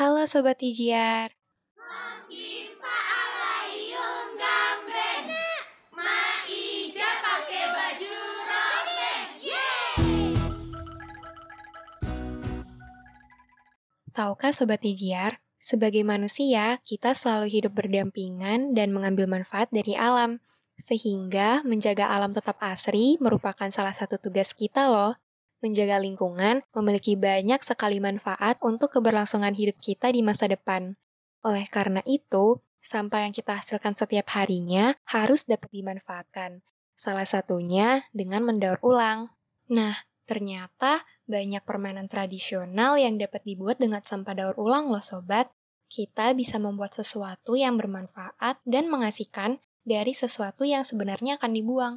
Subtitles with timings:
[0.00, 1.36] Halo Sobat Ijiar.
[14.16, 20.40] Tahukah Sobat Ijiar, sebagai manusia, kita selalu hidup berdampingan dan mengambil manfaat dari alam.
[20.80, 25.20] Sehingga menjaga alam tetap asri merupakan salah satu tugas kita loh.
[25.60, 30.96] Menjaga lingkungan memiliki banyak sekali manfaat untuk keberlangsungan hidup kita di masa depan.
[31.44, 36.64] Oleh karena itu, sampah yang kita hasilkan setiap harinya harus dapat dimanfaatkan.
[36.96, 39.36] Salah satunya dengan mendaur ulang.
[39.68, 45.52] Nah, ternyata banyak permainan tradisional yang dapat dibuat dengan sampah daur ulang loh sobat.
[45.92, 51.94] Kita bisa membuat sesuatu yang bermanfaat dan mengasihkan dari sesuatu yang sebenarnya akan dibuang.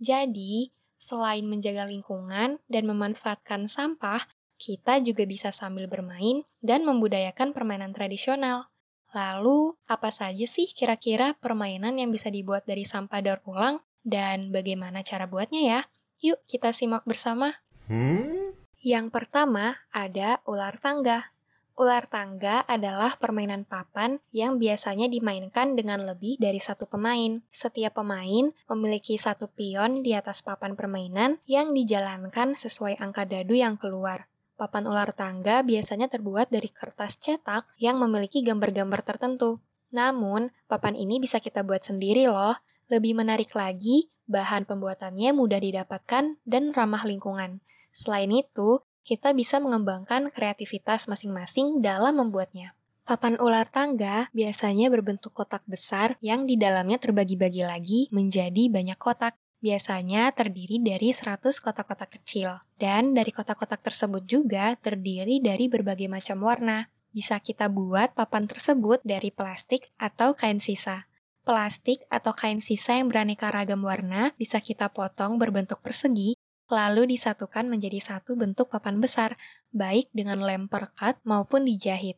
[0.00, 4.22] Jadi, selain menjaga lingkungan dan memanfaatkan sampah,
[4.54, 8.70] kita juga bisa sambil bermain dan membudayakan permainan tradisional.
[9.10, 15.02] Lalu, apa saja sih kira-kira permainan yang bisa dibuat dari sampah daur ulang dan bagaimana
[15.02, 15.80] cara buatnya ya?
[16.22, 17.58] Yuk kita simak bersama.
[17.90, 18.54] Hmm?
[18.78, 21.31] Yang pertama ada ular tangga.
[21.72, 27.40] Ular tangga adalah permainan papan yang biasanya dimainkan dengan lebih dari satu pemain.
[27.48, 33.80] Setiap pemain memiliki satu pion di atas papan permainan yang dijalankan sesuai angka dadu yang
[33.80, 34.28] keluar.
[34.60, 39.56] Papan ular tangga biasanya terbuat dari kertas cetak yang memiliki gambar-gambar tertentu.
[39.96, 42.52] Namun, papan ini bisa kita buat sendiri loh.
[42.92, 47.64] Lebih menarik lagi, bahan pembuatannya mudah didapatkan dan ramah lingkungan.
[47.92, 52.74] Selain itu, kita bisa mengembangkan kreativitas masing-masing dalam membuatnya.
[53.02, 59.34] Papan ular tangga biasanya berbentuk kotak besar yang di dalamnya terbagi-bagi lagi menjadi banyak kotak.
[59.62, 62.62] Biasanya terdiri dari 100 kotak-kotak kecil.
[62.78, 66.90] Dan dari kotak-kotak tersebut juga terdiri dari berbagai macam warna.
[67.14, 71.06] Bisa kita buat papan tersebut dari plastik atau kain sisa.
[71.42, 76.38] Plastik atau kain sisa yang beraneka ragam warna bisa kita potong berbentuk persegi
[76.72, 79.36] lalu disatukan menjadi satu bentuk papan besar,
[79.76, 82.16] baik dengan lem perekat maupun dijahit.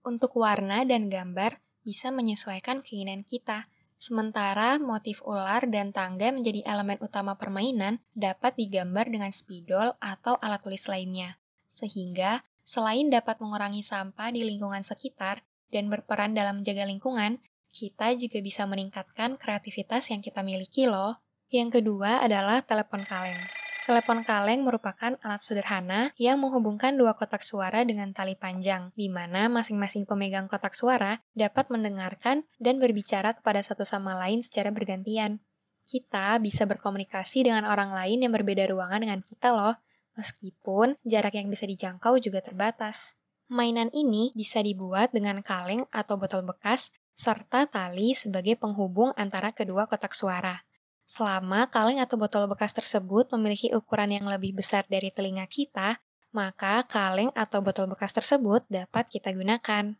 [0.00, 3.68] Untuk warna dan gambar bisa menyesuaikan keinginan kita,
[4.00, 10.64] sementara motif ular dan tangga menjadi elemen utama permainan dapat digambar dengan spidol atau alat
[10.64, 11.36] tulis lainnya.
[11.68, 18.40] Sehingga, selain dapat mengurangi sampah di lingkungan sekitar dan berperan dalam menjaga lingkungan, kita juga
[18.40, 21.20] bisa meningkatkan kreativitas yang kita miliki loh.
[21.52, 23.59] Yang kedua adalah telepon kaleng.
[23.90, 29.50] Telepon kaleng merupakan alat sederhana yang menghubungkan dua kotak suara dengan tali panjang, di mana
[29.50, 35.42] masing-masing pemegang kotak suara dapat mendengarkan dan berbicara kepada satu sama lain secara bergantian.
[35.82, 39.74] Kita bisa berkomunikasi dengan orang lain yang berbeda ruangan dengan kita loh,
[40.14, 43.18] meskipun jarak yang bisa dijangkau juga terbatas.
[43.50, 49.90] Mainan ini bisa dibuat dengan kaleng atau botol bekas serta tali sebagai penghubung antara kedua
[49.90, 50.69] kotak suara.
[51.10, 55.98] Selama kaleng atau botol bekas tersebut memiliki ukuran yang lebih besar dari telinga kita,
[56.30, 59.98] maka kaleng atau botol bekas tersebut dapat kita gunakan.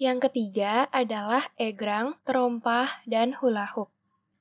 [0.00, 3.92] Yang ketiga adalah egrang, terompah, dan hula hoop.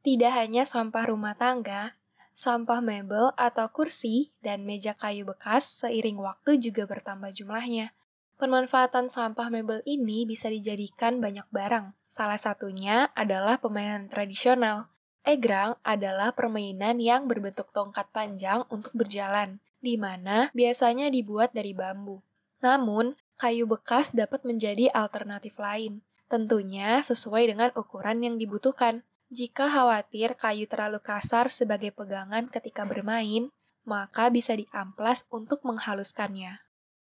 [0.08, 2.00] Tidak hanya sampah rumah tangga,
[2.32, 7.92] sampah mebel atau kursi dan meja kayu bekas seiring waktu juga bertambah jumlahnya.
[8.40, 11.92] Pemanfaatan sampah mebel ini bisa dijadikan banyak barang.
[12.08, 14.95] Salah satunya adalah pemainan tradisional,
[15.26, 22.22] Egrang adalah permainan yang berbentuk tongkat panjang untuk berjalan, di mana biasanya dibuat dari bambu.
[22.62, 29.02] Namun, kayu bekas dapat menjadi alternatif lain, tentunya sesuai dengan ukuran yang dibutuhkan.
[29.34, 33.50] Jika khawatir kayu terlalu kasar sebagai pegangan ketika bermain,
[33.82, 36.62] maka bisa diamplas untuk menghaluskannya.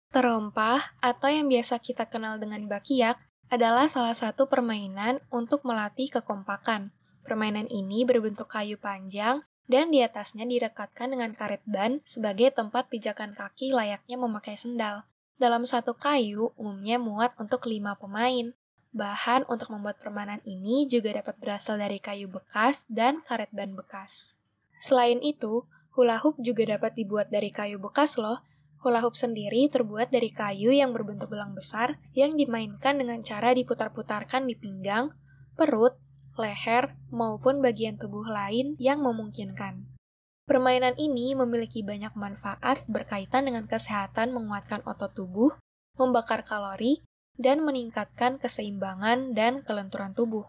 [0.09, 3.21] Terompah, atau yang biasa kita kenal dengan bakiak,
[3.53, 6.97] adalah salah satu permainan untuk melatih kekompakan.
[7.27, 13.35] Permainan ini berbentuk kayu panjang dan di atasnya direkatkan dengan karet ban sebagai tempat pijakan
[13.35, 15.11] kaki layaknya memakai sendal.
[15.35, 18.55] Dalam satu kayu umumnya muat untuk lima pemain.
[18.97, 24.41] Bahan untuk membuat permainan ini juga dapat berasal dari kayu bekas dan karet ban bekas.
[24.81, 28.41] Selain itu, hula hoop juga dapat dibuat dari kayu bekas loh.
[28.81, 34.49] Hula hoop sendiri terbuat dari kayu yang berbentuk gelang besar yang dimainkan dengan cara diputar-putarkan
[34.49, 35.13] di pinggang,
[35.59, 36.01] perut,
[36.38, 39.84] leher, maupun bagian tubuh lain yang memungkinkan.
[40.47, 45.50] Permainan ini memiliki banyak manfaat berkaitan dengan kesehatan menguatkan otot tubuh,
[45.98, 47.03] membakar kalori,
[47.34, 50.47] dan meningkatkan keseimbangan dan kelenturan tubuh.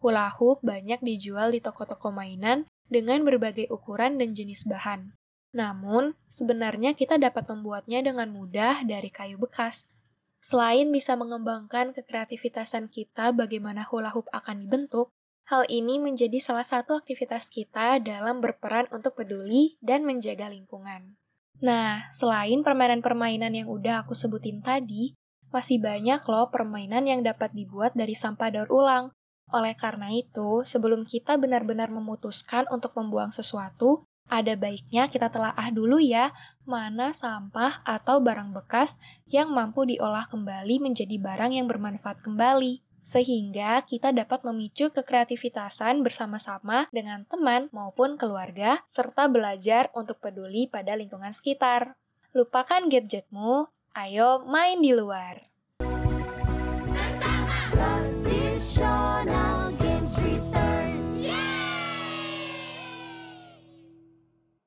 [0.00, 5.12] Hula hoop banyak dijual di toko-toko mainan dengan berbagai ukuran dan jenis bahan.
[5.56, 9.88] Namun, sebenarnya kita dapat membuatnya dengan mudah dari kayu bekas.
[10.36, 15.10] Selain bisa mengembangkan kekreativitasan kita bagaimana hula hoop akan dibentuk,
[15.46, 21.14] hal ini menjadi salah satu aktivitas kita dalam berperan untuk peduli dan menjaga lingkungan.
[21.62, 25.16] Nah, selain permainan-permainan yang udah aku sebutin tadi,
[25.54, 29.14] masih banyak loh permainan yang dapat dibuat dari sampah daur ulang.
[29.54, 36.02] Oleh karena itu, sebelum kita benar-benar memutuskan untuk membuang sesuatu, ada baiknya kita telaah dulu
[36.02, 36.34] ya,
[36.66, 38.98] mana sampah atau barang bekas
[39.30, 42.85] yang mampu diolah kembali menjadi barang yang bermanfaat kembali.
[43.06, 50.98] Sehingga kita dapat memicu kekreativitasan bersama-sama dengan teman maupun keluarga, serta belajar untuk peduli pada
[50.98, 51.94] lingkungan sekitar.
[52.34, 55.46] Lupakan gadgetmu, ayo main di luar.